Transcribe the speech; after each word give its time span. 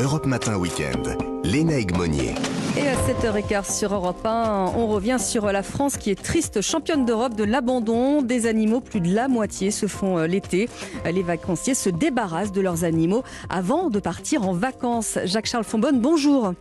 Europe 0.00 0.26
Matin 0.26 0.56
Week-end. 0.58 1.16
Léna 1.42 1.78
Egmonier. 1.78 2.36
Et 2.76 2.86
à 2.86 2.94
7h15 2.94 3.76
sur 3.76 3.92
Europe 3.92 4.24
1, 4.24 4.72
on 4.76 4.86
revient 4.86 5.16
sur 5.18 5.50
la 5.50 5.64
France 5.64 5.96
qui 5.96 6.10
est 6.10 6.22
triste, 6.22 6.60
championne 6.60 7.04
d'Europe 7.04 7.34
de 7.34 7.42
l'abandon 7.42 8.22
des 8.22 8.46
animaux. 8.46 8.80
Plus 8.80 9.00
de 9.00 9.12
la 9.12 9.26
moitié 9.26 9.72
se 9.72 9.86
font 9.86 10.16
euh, 10.16 10.28
l'été. 10.28 10.68
Les 11.04 11.24
vacanciers 11.24 11.74
se 11.74 11.90
débarrassent 11.90 12.52
de 12.52 12.60
leurs 12.60 12.84
animaux 12.84 13.24
avant 13.50 13.90
de 13.90 13.98
partir 13.98 14.48
en 14.48 14.52
vacances. 14.52 15.18
Jacques-Charles 15.24 15.64
Fonbonne, 15.64 16.00
bonjour. 16.00 16.52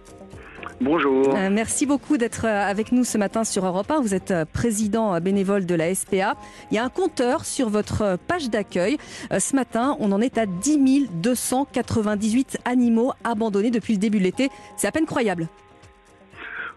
Bonjour. 0.80 1.36
Euh, 1.36 1.50
merci 1.52 1.88
beaucoup 1.88 2.18
d'être 2.18 2.46
euh, 2.46 2.70
avec 2.70 2.92
nous 2.92 3.04
ce 3.04 3.18
matin 3.18 3.44
sur 3.44 3.66
Europe 3.66 3.90
1. 3.90 4.00
Vous 4.00 4.14
êtes 4.14 4.30
euh, 4.30 4.46
président 4.46 5.20
bénévole 5.20 5.66
de 5.66 5.74
la 5.74 5.94
SPA. 5.96 6.36
Il 6.70 6.76
y 6.76 6.78
a 6.78 6.84
un 6.84 6.90
compteur 6.90 7.46
sur 7.46 7.70
votre 7.70 8.18
page 8.28 8.52
d'accueil. 8.52 8.98
Ce 9.40 9.56
matin, 9.56 9.98
on 10.00 10.12
en 10.12 10.22
est 10.22 10.38
à 10.38 10.46
10 10.46 11.10
298 11.14 12.60
animaux 12.66 13.12
abandonnés 13.24 13.72
depuis 13.72 13.94
le 13.94 14.00
début 14.00 14.20
de 14.20 14.24
l'été. 14.24 14.50
C'est 14.76 14.88
à 14.88 14.92
peine 14.92 15.08
croyable. 15.08 15.48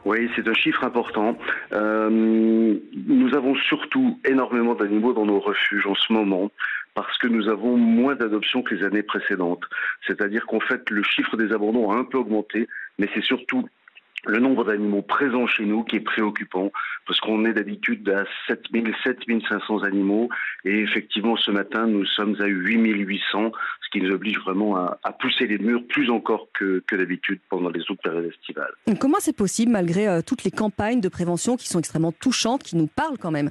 Oui, 0.07 0.31
c'est 0.35 0.49
un 0.49 0.55
chiffre 0.55 0.83
important. 0.83 1.37
nous 1.71 3.35
avons 3.35 3.55
surtout 3.69 4.19
énormément 4.25 4.75
d'animaux 4.75 5.13
dans 5.13 5.27
nos 5.27 5.41
refuges 5.41 5.87
en 5.87 5.95
ce 5.95 6.11
moment 6.13 6.51
parce 6.95 7.19
que 7.19 7.29
nous 7.29 7.49
avons 7.49 7.77
moins 7.77 8.15
d'adoptions 8.15 8.63
que 8.63 8.75
les 8.75 8.85
années 8.85 9.03
précédentes. 9.03 9.65
C'est-à-dire 10.07 10.47
qu'en 10.47 10.61
fait, 10.61 10.89
le 10.91 11.03
chiffre 11.03 11.37
des 11.37 11.53
abandons 11.53 11.91
a 11.91 11.97
un 11.97 12.05
peu 12.05 12.19
augmenté, 12.19 12.67
mais 12.99 13.09
c'est 13.15 13.23
surtout 13.23 13.69
le 14.27 14.39
nombre 14.39 14.65
d'animaux 14.65 15.03
présents 15.03 15.47
chez 15.47 15.65
nous 15.65 15.85
qui 15.85 15.97
est 15.97 16.01
préoccupant 16.01 16.73
parce 17.07 17.21
qu'on 17.21 17.45
est 17.45 17.53
d'habitude 17.53 18.09
à 18.09 18.25
7000, 18.47 18.95
7500 19.05 19.83
animaux 19.83 20.29
et 20.65 20.81
effectivement 20.81 21.37
ce 21.37 21.51
matin 21.51 21.87
nous 21.87 22.05
sommes 22.05 22.37
à 22.41 22.47
8800 22.47 23.53
ce 23.83 23.91
qui 23.91 24.05
nous 24.05 24.13
oblige 24.13 24.39
vraiment 24.39 24.77
à, 24.77 24.99
pousser 25.19 25.47
les 25.47 25.59
murs 25.59 25.83
plus 25.89 26.11
encore 26.11 26.49
que, 26.53 26.83
d'habitude 26.93 27.41
pendant 27.49 27.71
les 27.71 27.81
autres 27.83 28.03
périodes 28.03 28.27
estivales. 28.27 28.73
Comment 29.01 29.19
c'est 29.21 29.37
possible 29.37 29.73
malgré 29.73 30.09
euh, 30.09 30.21
toutes 30.25 30.45
les 30.45 30.51
campagnes 30.51 31.01
de 31.01 31.09
prévention 31.09 31.57
qui 31.57 31.69
sont 31.69 31.79
extrêmement 31.79 32.13
touchantes, 32.13 32.63
qui 32.63 32.77
nous 32.77 32.87
parlent 32.87 33.19
quand 33.19 33.31
même? 33.31 33.51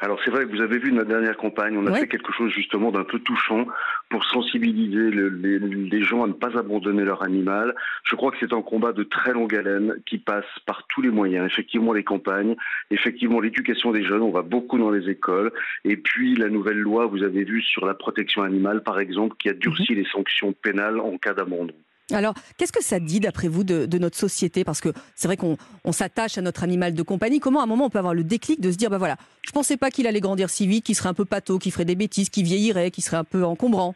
Alors 0.00 0.18
c'est 0.24 0.30
vrai 0.30 0.46
que 0.46 0.50
vous 0.50 0.62
avez 0.62 0.78
vu 0.78 0.92
notre 0.92 1.08
dernière 1.08 1.36
campagne, 1.36 1.76
on 1.76 1.86
a 1.86 1.94
fait 1.94 2.08
quelque 2.08 2.32
chose 2.32 2.50
justement 2.50 2.90
d'un 2.90 3.04
peu 3.04 3.18
touchant 3.18 3.66
pour 4.08 4.24
sensibiliser 4.24 5.10
les, 5.10 6.02
gens 6.02 6.24
à 6.24 6.26
ne 6.26 6.32
pas 6.32 6.58
abandonner 6.58 7.04
leur 7.04 7.22
animal. 7.22 7.74
Je 8.04 8.16
crois 8.16 8.30
que 8.30 8.38
c'est 8.40 8.54
un 8.54 8.62
combat 8.62 8.92
de 8.92 9.02
très 9.02 9.32
longue 9.32 9.54
haleine 9.54 9.96
qui 10.06 10.16
passe 10.16 10.46
par 10.64 10.86
tous 10.88 11.02
les 11.02 11.10
moyens. 11.10 11.46
Effectivement 11.46 11.92
les 11.92 12.02
campagnes, 12.02 12.56
effectivement 12.90 13.40
l'éducation 13.40 13.92
des 13.92 14.02
jeunes, 14.02 14.22
on 14.22 14.30
va 14.30 14.42
beaucoup 14.42 14.78
dans 14.78 14.90
les 14.90 15.10
écoles, 15.10 15.52
et 15.84 15.98
puis 15.98 16.34
la 16.34 16.48
nouvelle 16.48 16.78
loi, 16.78 17.06
vous 17.06 17.22
avez 17.22 17.44
vu 17.44 17.60
sur 17.62 17.84
la 17.84 17.94
protection 17.94 18.42
animale 18.42 18.82
par 18.82 19.00
exemple, 19.00 19.36
qui 19.38 19.50
a 19.50 19.52
durci 19.52 19.92
mhm. 19.92 19.98
les 19.98 20.06
sanctions 20.06 20.52
pénales 20.52 20.98
en 20.98 21.18
cas 21.18 21.34
d'abandon. 21.34 21.74
Alors, 22.12 22.34
qu'est-ce 22.56 22.72
que 22.72 22.82
ça 22.82 23.00
dit, 23.00 23.20
d'après 23.20 23.48
vous, 23.48 23.64
de, 23.64 23.98
notre 23.98 24.16
société? 24.16 24.64
Parce 24.64 24.80
que 24.80 24.90
c'est 25.14 25.28
vrai 25.28 25.36
qu'on 25.36 25.56
s'attache 25.92 26.38
à 26.38 26.42
notre 26.42 26.62
animal 26.62 26.94
de 26.94 27.02
compagnie. 27.02 27.40
Comment, 27.40 27.60
à 27.60 27.64
un 27.64 27.66
moment, 27.66 27.86
on 27.86 27.90
peut 27.90 27.98
avoir 27.98 28.14
le 28.14 28.24
déclic 28.24 28.60
de 28.60 28.70
se 28.70 28.76
dire, 28.76 28.90
ben 28.90 28.98
voilà, 28.98 29.16
je 29.42 29.52
pensais 29.52 29.76
pas 29.76 29.90
qu'il 29.90 30.06
allait 30.06 30.20
grandir 30.20 30.50
si 30.50 30.66
vite, 30.66 30.84
qu'il 30.84 30.94
serait 30.94 31.08
un 31.08 31.14
peu 31.14 31.24
pâteau, 31.24 31.58
qu'il 31.58 31.72
ferait 31.72 31.84
des 31.84 31.94
bêtises, 31.94 32.30
qu'il 32.30 32.44
vieillirait, 32.44 32.90
qu'il 32.90 33.04
serait 33.04 33.16
un 33.16 33.24
peu 33.24 33.44
encombrant? 33.44 33.94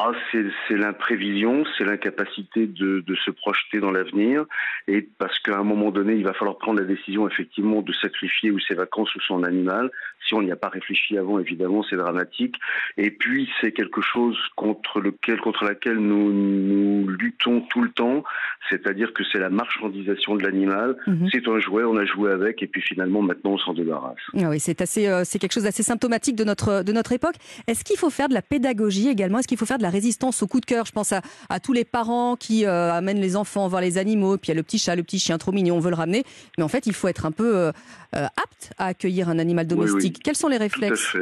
Ah, 0.00 0.12
c'est 0.32 0.76
l'imprévision, 0.76 1.64
c'est 1.76 1.84
l'incapacité 1.84 2.66
de, 2.66 3.02
se 3.24 3.32
projeter 3.32 3.80
dans 3.80 3.90
l'avenir, 3.90 4.44
et 4.86 5.02
parce 5.18 5.38
qu'à 5.40 5.58
un 5.58 5.64
moment 5.64 5.90
donné, 5.90 6.14
il 6.14 6.24
va 6.24 6.32
falloir 6.34 6.56
prendre 6.56 6.78
la 6.78 6.86
décision 6.86 7.28
effectivement 7.28 7.82
de 7.82 7.92
sacrifier 7.92 8.52
ou 8.52 8.60
ses 8.60 8.74
vacances 8.74 9.12
ou 9.16 9.20
son 9.20 9.42
animal. 9.42 9.90
Si 10.26 10.34
on 10.34 10.42
n'y 10.42 10.52
a 10.52 10.56
pas 10.56 10.68
réfléchi 10.68 11.18
avant, 11.18 11.40
évidemment, 11.40 11.82
c'est 11.88 11.96
dramatique. 11.96 12.54
Et 12.96 13.10
puis, 13.10 13.50
c'est 13.60 13.72
quelque 13.72 14.00
chose 14.00 14.36
contre 14.54 15.00
lequel, 15.00 15.40
contre 15.40 15.64
laquelle 15.64 15.98
nous, 15.98 16.32
nous 16.32 17.08
luttons 17.08 17.62
tout 17.62 17.82
le 17.82 17.90
temps, 17.90 18.22
c'est-à-dire 18.70 19.12
que 19.12 19.24
c'est 19.32 19.38
la 19.38 19.50
marchandisation 19.50 20.36
de 20.36 20.44
l'animal. 20.44 20.96
Mhm. 21.06 21.28
C'est 21.32 21.48
un 21.48 21.58
jouet, 21.58 21.82
on 21.84 21.96
a 21.96 22.04
joué 22.04 22.30
avec, 22.30 22.62
et 22.62 22.68
puis 22.68 22.82
finalement, 22.82 23.22
maintenant, 23.22 23.52
on 23.52 23.58
s'en 23.58 23.74
débarrasse. 23.74 24.16
Ah 24.36 24.48
oui, 24.48 24.60
c'est 24.60 24.80
assez, 24.80 25.08
euh, 25.08 25.22
c'est 25.24 25.40
quelque 25.40 25.54
chose 25.54 25.64
d'assez 25.64 25.82
symptomatique 25.82 26.36
de 26.36 26.44
notre 26.44 26.84
de 26.84 26.92
notre 26.92 27.12
époque. 27.12 27.34
Est-ce 27.66 27.82
qu'il 27.82 27.96
faut 27.96 28.10
faire 28.10 28.28
de 28.28 28.34
la 28.34 28.42
pédagogie 28.42 29.08
également? 29.08 29.38
Est-ce 29.38 29.48
qu'il 29.48 29.58
faut 29.58 29.66
faire 29.66 29.78
de 29.78 29.82
la 29.82 29.87
résistance 29.90 30.42
au 30.42 30.46
coup 30.46 30.60
de 30.60 30.66
cœur. 30.66 30.86
Je 30.86 30.92
pense 30.92 31.12
à, 31.12 31.22
tous 31.60 31.72
les 31.72 31.84
parents 31.84 32.36
qui 32.36 32.64
euh, 32.64 32.92
amènent 32.92 33.20
les 33.20 33.36
enfants 33.36 33.68
voir 33.68 33.82
les 33.82 33.98
animaux, 33.98 34.36
puis 34.36 34.48
il 34.48 34.50
y 34.50 34.52
a 34.52 34.56
le 34.56 34.62
petit 34.62 34.78
chat, 34.78 34.96
le 34.96 35.02
petit 35.02 35.18
chien 35.18 35.38
trop 35.38 35.52
mignon, 35.52 35.76
on 35.76 35.80
veut 35.80 35.90
le 35.90 35.96
ramener. 35.96 36.24
Mais 36.56 36.64
en 36.64 36.68
fait, 36.68 36.86
il 36.86 36.94
faut 36.94 37.08
être 37.08 37.26
un 37.26 37.32
peu 37.32 37.56
euh, 37.56 37.72
euh, 38.14 38.26
apte 38.36 38.72
à 38.78 38.86
accueillir 38.86 39.28
un 39.28 39.38
animal 39.38 39.66
domestique. 39.66 40.20
Quels 40.22 40.36
sont 40.36 40.48
les 40.48 40.56
réflexes? 40.58 41.16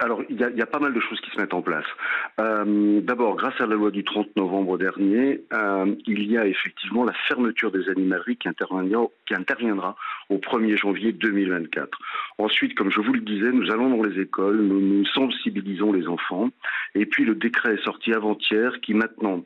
Alors, 0.00 0.22
il 0.28 0.36
y, 0.36 0.62
a, 0.62 0.66
pas 0.66 0.80
mal 0.80 0.92
de 0.92 0.98
choses 0.98 1.20
qui 1.20 1.30
se 1.30 1.40
mettent 1.40 1.54
en 1.54 1.62
place. 1.62 1.86
Euh, 2.40 3.00
d'abord, 3.00 3.36
grâce 3.36 3.60
à 3.60 3.66
la 3.66 3.76
loi 3.76 3.92
du 3.92 4.02
30 4.02 4.34
novembre 4.34 4.76
dernier, 4.76 5.42
euh, 5.52 5.94
il 6.06 6.30
y 6.30 6.36
a 6.36 6.46
effectivement 6.46 7.04
la 7.04 7.12
fermeture 7.28 7.70
des 7.70 7.88
animaleries 7.88 8.36
qui 8.36 8.48
interviendra, 8.48 9.06
qui 9.26 9.34
interviendra 9.34 9.94
au 10.30 10.38
1er 10.38 10.76
janvier 10.76 11.12
2024. 11.12 11.96
Ensuite, 12.38 12.74
comme 12.74 12.90
je 12.90 13.00
vous 13.00 13.12
le 13.12 13.20
disais, 13.20 13.52
nous 13.52 13.70
allons 13.70 13.96
dans 13.96 14.02
les 14.02 14.20
écoles, 14.20 14.60
nous, 14.62 14.80
nous 14.80 15.06
sensibilisons 15.06 15.92
les 15.92 16.08
enfants. 16.08 16.50
Et 16.96 17.06
puis, 17.06 17.24
le 17.24 17.36
décret 17.36 17.74
est 17.74 17.84
sorti 17.84 18.12
avant-hier 18.12 18.80
qui 18.80 18.94
maintenant 18.94 19.44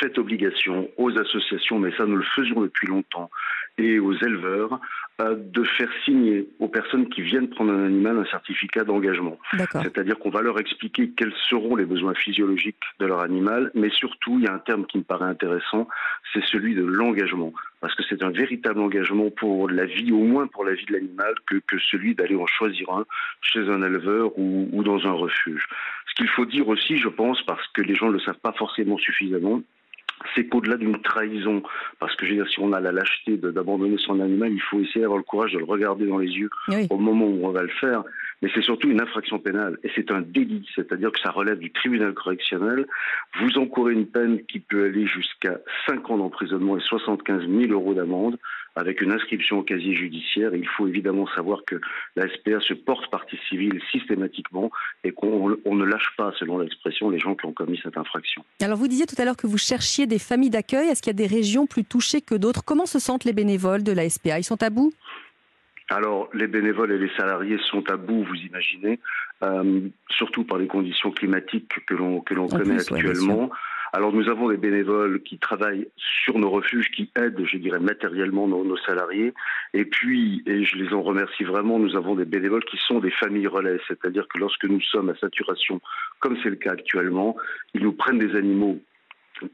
fait 0.00 0.18
obligation 0.18 0.90
aux 0.96 1.16
associations, 1.16 1.78
mais 1.78 1.92
ça 1.96 2.04
nous 2.04 2.16
le 2.16 2.24
faisions 2.34 2.60
depuis 2.60 2.88
longtemps, 2.88 3.30
et 3.78 4.00
aux 4.00 4.12
éleveurs 4.12 4.80
de 5.18 5.64
faire 5.64 5.90
signer 6.04 6.48
aux 6.60 6.68
personnes 6.68 7.08
qui 7.08 7.22
viennent 7.22 7.48
prendre 7.48 7.72
un 7.72 7.86
animal 7.86 8.18
un 8.18 8.24
certificat 8.26 8.84
d'engagement. 8.84 9.36
C'est-à-dire 9.82 10.16
qu'on 10.18 10.30
va 10.30 10.42
leur 10.42 10.60
expliquer 10.60 11.10
quels 11.10 11.34
seront 11.48 11.74
les 11.74 11.86
besoins 11.86 12.14
physiologiques 12.14 12.82
de 13.00 13.06
leur 13.06 13.20
animal, 13.20 13.72
mais 13.74 13.90
surtout, 13.90 14.38
il 14.38 14.44
y 14.44 14.46
a 14.46 14.52
un 14.52 14.60
terme 14.60 14.86
qui 14.86 14.98
me 14.98 15.02
paraît 15.02 15.28
intéressant, 15.28 15.88
c'est 16.32 16.44
celui 16.44 16.76
de 16.76 16.84
l'engagement. 16.84 17.52
Parce 17.80 17.94
que 17.96 18.02
c'est 18.08 18.22
un 18.22 18.30
véritable 18.30 18.80
engagement 18.80 19.30
pour 19.30 19.68
la 19.68 19.86
vie, 19.86 20.12
au 20.12 20.22
moins 20.22 20.46
pour 20.46 20.64
la 20.64 20.74
vie 20.74 20.86
de 20.86 20.92
l'animal, 20.92 21.34
que, 21.46 21.56
que 21.66 21.78
celui 21.78 22.14
d'aller 22.14 22.36
en 22.36 22.46
choisir 22.46 22.88
un 22.90 23.04
chez 23.40 23.60
un 23.60 23.82
éleveur 23.82 24.38
ou, 24.38 24.68
ou 24.72 24.82
dans 24.84 25.04
un 25.06 25.12
refuge. 25.12 25.66
Ce 26.08 26.14
qu'il 26.14 26.28
faut 26.28 26.46
dire 26.46 26.68
aussi, 26.68 26.96
je 26.96 27.08
pense, 27.08 27.42
parce 27.42 27.66
que 27.68 27.82
les 27.82 27.94
gens 27.94 28.06
ne 28.06 28.14
le 28.14 28.20
savent 28.20 28.40
pas 28.40 28.52
forcément 28.52 28.98
suffisamment, 28.98 29.62
c'est 30.34 30.46
qu'au-delà 30.46 30.76
d'une 30.76 31.00
trahison, 31.02 31.62
parce 31.98 32.14
que 32.16 32.26
je 32.26 32.32
veux 32.32 32.36
dire, 32.38 32.48
si 32.50 32.60
on 32.60 32.72
a 32.72 32.80
la 32.80 32.92
lâcheté 32.92 33.36
d'abandonner 33.36 33.96
son 33.98 34.20
animal, 34.20 34.52
il 34.52 34.62
faut 34.62 34.80
essayer 34.80 35.00
d'avoir 35.00 35.18
le 35.18 35.24
courage 35.24 35.52
de 35.52 35.58
le 35.58 35.64
regarder 35.64 36.06
dans 36.06 36.18
les 36.18 36.30
yeux 36.30 36.50
au 36.90 36.98
moment 36.98 37.26
où 37.26 37.46
on 37.46 37.50
va 37.50 37.62
le 37.62 37.68
faire. 37.68 38.02
Mais 38.42 38.50
c'est 38.54 38.62
surtout 38.62 38.88
une 38.88 39.00
infraction 39.00 39.38
pénale 39.38 39.78
et 39.82 39.90
c'est 39.94 40.10
un 40.10 40.20
délit, 40.20 40.66
c'est-à-dire 40.74 41.10
que 41.10 41.20
ça 41.20 41.30
relève 41.30 41.58
du 41.58 41.72
tribunal 41.72 42.14
correctionnel. 42.14 42.86
Vous 43.40 43.58
encourez 43.58 43.92
une 43.92 44.06
peine 44.06 44.44
qui 44.46 44.60
peut 44.60 44.84
aller 44.84 45.06
jusqu'à 45.06 45.58
5 45.88 46.08
ans 46.10 46.18
d'emprisonnement 46.18 46.76
et 46.76 46.80
75 46.80 47.48
000 47.48 47.72
euros 47.72 47.94
d'amende 47.94 48.38
avec 48.78 49.00
une 49.00 49.12
inscription 49.12 49.58
au 49.58 49.62
casier 49.62 49.94
judiciaire. 49.94 50.54
il 50.54 50.66
faut 50.68 50.86
évidemment 50.86 51.26
savoir 51.34 51.64
que 51.66 51.80
la 52.16 52.28
SPA 52.28 52.60
se 52.60 52.74
porte 52.74 53.10
partie 53.10 53.38
civile 53.48 53.80
systématiquement 53.90 54.70
et 55.02 55.10
qu'on 55.10 55.48
ne 55.48 55.84
lâche 55.84 56.14
pas, 56.16 56.32
selon 56.38 56.58
l'expression, 56.58 57.10
les 57.10 57.18
gens 57.18 57.34
qui 57.34 57.46
ont 57.46 57.52
commis 57.52 57.80
cette 57.82 57.96
infraction. 57.96 58.44
Alors 58.62 58.78
vous 58.78 58.88
disiez 58.88 59.06
tout 59.06 59.16
à 59.18 59.24
l'heure 59.24 59.36
que 59.36 59.46
vous 59.46 59.58
cherchiez 59.58 60.06
des 60.06 60.18
familles 60.18 60.50
d'accueil. 60.50 60.88
Est-ce 60.88 61.02
qu'il 61.02 61.10
y 61.10 61.16
a 61.22 61.26
des 61.26 61.34
régions 61.34 61.66
plus 61.66 61.84
touchées 61.84 62.20
que 62.20 62.36
d'autres? 62.36 62.64
Comment 62.64 62.86
se 62.86 62.98
sentent 62.98 63.24
les 63.24 63.32
bénévoles 63.32 63.82
de 63.82 63.92
la 63.92 64.08
SPA 64.08 64.38
Ils 64.38 64.44
sont 64.44 64.62
à 64.62 64.70
bout? 64.70 64.92
Alors, 65.90 66.28
les 66.34 66.46
bénévoles 66.46 66.92
et 66.92 66.98
les 66.98 67.10
salariés 67.16 67.58
sont 67.70 67.88
à 67.90 67.96
bout, 67.96 68.22
vous 68.22 68.34
imaginez, 68.34 69.00
euh, 69.42 69.80
surtout 70.10 70.44
par 70.44 70.58
les 70.58 70.66
conditions 70.66 71.10
climatiques 71.10 71.72
que 71.86 71.94
l'on 71.94 72.20
que 72.20 72.34
l'on 72.34 72.46
connaît 72.46 72.80
actuellement. 72.80 73.50
Alors 73.94 74.12
nous 74.12 74.28
avons 74.28 74.50
des 74.50 74.58
bénévoles 74.58 75.22
qui 75.22 75.38
travaillent 75.38 75.88
sur 75.96 76.38
nos 76.38 76.50
refuges, 76.50 76.90
qui 76.90 77.10
aident, 77.16 77.42
je 77.50 77.56
dirais, 77.56 77.78
matériellement 77.78 78.46
nos, 78.46 78.76
salariés. 78.76 79.32
Et 79.72 79.86
puis, 79.86 80.42
et 80.44 80.64
je 80.64 80.76
les 80.76 80.92
en 80.92 81.02
remercie 81.02 81.44
vraiment, 81.44 81.78
nous 81.78 81.96
avons 81.96 82.14
des 82.14 82.26
bénévoles 82.26 82.64
qui 82.64 82.76
sont 82.76 82.98
des 82.98 83.10
familles 83.10 83.46
relais, 83.46 83.80
c'est-à-dire 83.88 84.28
que 84.28 84.38
lorsque 84.38 84.64
nous 84.64 84.82
sommes 84.82 85.08
à 85.08 85.14
saturation, 85.16 85.80
comme 86.20 86.36
c'est 86.42 86.50
le 86.50 86.56
cas 86.56 86.72
actuellement, 86.72 87.34
ils 87.72 87.82
nous 87.82 87.92
prennent 87.92 88.18
des 88.18 88.36
animaux 88.36 88.78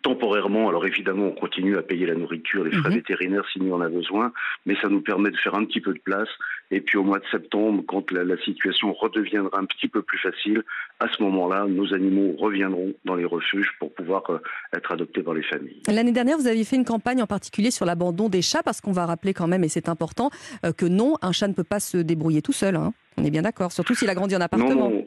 temporairement. 0.03 0.69
Alors 0.69 0.87
évidemment, 0.87 1.26
on 1.26 1.32
continue 1.32 1.76
à 1.76 1.82
payer 1.82 2.06
la 2.06 2.14
nourriture, 2.14 2.64
les 2.64 2.73
frais 2.73 2.91
mhm. 2.91 2.97
vétérinaires 2.97 3.44
s'il 3.53 3.64
y 3.64 3.73
en 3.73 3.81
a 3.81 3.88
besoin, 3.88 4.32
mais 4.67 4.76
ça 4.81 4.88
nous 4.88 5.00
permet 5.00 5.31
de 5.31 5.37
faire 5.37 5.55
un 5.55 5.64
petit 5.64 5.81
peu 5.81 5.93
de 5.93 5.99
place. 5.99 6.29
Et 6.70 6.81
puis 6.81 6.99
au 6.99 7.05
mois 7.05 7.19
de 7.19 7.25
septembre, 7.31 7.82
quand 7.87 8.11
la, 8.11 8.25
situation 8.44 8.93
redeviendra 8.93 9.58
un 9.58 9.64
petit 9.64 9.87
peu 9.87 10.03
plus 10.03 10.19
facile, 10.19 10.62
à 10.99 11.06
ce 11.08 11.23
moment-là, 11.23 11.67
nos 11.69 11.94
animaux 11.94 12.35
reviendront 12.38 12.94
dans 13.05 13.14
les 13.14 13.25
refuges 13.25 13.70
pour 13.79 13.93
pouvoir 13.94 14.29
euh, 14.31 14.38
être 14.75 14.93
adoptés 14.93 15.23
par 15.23 15.35
les 15.35 15.43
familles. 15.43 15.81
L'année 15.88 16.12
dernière, 16.12 16.37
vous 16.37 16.47
aviez 16.47 16.64
fait 16.64 16.76
une 16.76 16.85
campagne 16.85 17.23
en 17.23 17.26
particulier 17.26 17.70
sur 17.70 17.87
l'abandon 17.87 18.29
des 18.29 18.43
chats, 18.43 18.62
parce 18.62 18.81
qu'on 18.81 18.93
va 18.93 19.06
rappeler 19.06 19.35
quand 19.35 19.47
même, 19.47 19.62
et 19.62 19.69
c'est 19.69 19.88
important, 19.88 20.31
euh, 20.64 20.73
que 20.73 20.87
non, 20.87 21.14
un 21.23 21.32
chat 21.32 21.49
ne 21.49 21.55
peut 21.55 21.64
pas 21.64 21.81
se 21.81 21.99
débrouiller 21.99 22.43
tout 22.43 22.53
seul. 22.53 22.76
Hein. 22.76 22.93
On 23.17 23.25
est 23.25 23.31
bien 23.31 23.43
d'accord, 23.43 23.70
surtout 23.70 23.94
s'il 23.94 24.11
a 24.11 24.14
grandi 24.14 24.35
en 24.35 24.41
appartement. 24.41 24.91
Non, 24.91 25.04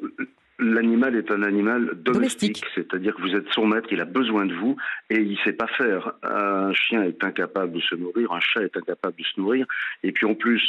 L'animal 0.74 1.16
est 1.16 1.31
un 1.31 1.44
animal 1.44 1.92
domestique, 1.96 2.64
c'est-à-dire 2.75 3.16
que 3.16 3.22
vous 3.22 3.36
êtes 3.36 3.48
son 3.52 3.66
maître, 3.66 3.88
il 3.92 4.02
a 4.02 4.06
besoin 4.06 4.46
de 4.46 4.54
vous 4.54 4.75
et 5.10 5.16
il 5.16 5.31
ne 5.31 5.38
sait 5.38 5.54
pas 5.54 5.68
faire. 5.68 6.14
Un 6.24 6.74
chien 6.74 7.04
est 7.04 7.24
incapable 7.24 7.74
de 7.74 7.80
se 7.80 7.96
nourrir, 7.96 8.31
un 8.31 8.40
chat 8.40 8.62
est 8.62 8.75
incapable 8.75 9.16
de 9.18 9.24
se 9.24 9.40
nourrir, 9.40 9.66
et 10.04 10.12
puis 10.12 10.25
en 10.25 10.36
plus, 10.36 10.62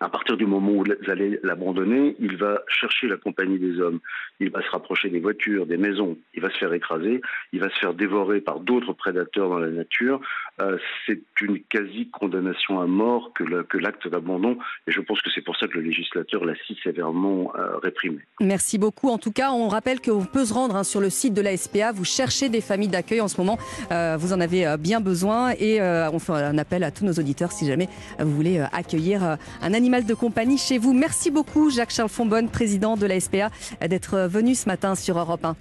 à 0.00 0.08
partir 0.08 0.36
du 0.36 0.46
moment 0.46 0.72
où 0.72 0.84
vous 0.84 1.10
allez 1.10 1.40
l'abandonner, 1.42 2.16
il 2.20 2.36
va 2.36 2.62
chercher 2.68 3.08
la 3.08 3.16
compagnie 3.16 3.58
des 3.58 3.80
hommes, 3.80 4.00
il 4.40 4.50
va 4.50 4.62
se 4.62 4.70
rapprocher 4.70 5.08
des 5.08 5.20
voitures, 5.20 5.66
des 5.66 5.76
maisons, 5.76 6.18
il 6.34 6.42
va 6.42 6.50
se 6.50 6.58
faire 6.58 6.72
écraser, 6.72 7.20
il 7.52 7.60
va 7.60 7.70
se 7.70 7.78
faire 7.78 7.94
dévorer 7.94 8.40
par 8.40 8.60
d'autres 8.60 8.92
prédateurs 8.92 9.48
dans 9.48 9.58
la 9.58 9.70
nature. 9.70 10.20
Euh, 10.60 10.78
c'est 11.06 11.20
une 11.40 11.60
quasi-condamnation 11.60 12.80
à 12.80 12.86
mort 12.86 13.32
que 13.34 13.78
l'acte 13.78 14.08
d'abandon, 14.08 14.58
et 14.86 14.92
je 14.92 15.00
pense 15.00 15.20
que 15.22 15.30
c'est 15.34 15.42
pour 15.42 15.56
ça 15.56 15.66
que 15.66 15.74
le 15.74 15.82
législateur 15.82 16.44
l'a 16.44 16.54
si 16.66 16.78
sévèrement 16.82 17.52
euh, 17.56 17.76
réprimé. 17.78 18.18
Merci 18.40 18.78
beaucoup. 18.78 19.08
En 19.08 19.18
tout 19.18 19.32
cas, 19.32 19.50
on 19.50 19.68
rappelle 19.68 20.00
qu'on 20.00 20.24
peut 20.24 20.44
se 20.44 20.54
rendre 20.54 20.76
hein, 20.76 20.84
sur 20.84 21.00
le 21.00 21.10
site 21.10 21.34
de 21.34 21.42
la 21.42 21.56
SPA, 21.56 21.92
vous 21.92 22.04
cherchez 22.04 22.48
des 22.48 22.60
familles 22.60 22.88
d'accueil 22.88 23.20
en 23.20 23.28
ce 23.28 23.40
moment, 23.40 23.58
euh, 23.92 24.16
vous 24.18 24.32
en 24.32 24.40
avez 24.40 24.76
bien 24.78 25.00
besoin, 25.00 25.52
et 25.58 25.80
on 25.80 26.18
fait 26.18 26.32
un 26.32 26.58
appel 26.58 26.84
à 26.84 26.90
tous 26.90 27.04
nos 27.04 27.12
auditeurs 27.12 27.52
si 27.52 27.66
jamais 27.66 27.88
vous 28.18 28.30
voulez 28.30 28.58
accueillir 28.72 29.36
un 29.62 29.74
animal 29.74 29.85
animal 29.86 30.04
de 30.04 30.14
compagnie 30.14 30.58
chez 30.58 30.78
vous. 30.78 30.92
Merci 30.92 31.30
beaucoup 31.30 31.70
Jacques-Charles 31.70 32.08
Fonbonne, 32.08 32.48
président 32.48 32.96
de 32.96 33.06
la 33.06 33.20
SPA, 33.20 33.50
d'être 33.86 34.26
venu 34.26 34.56
ce 34.56 34.66
matin 34.66 34.96
sur 34.96 35.16
Europe 35.16 35.44
1. 35.44 35.54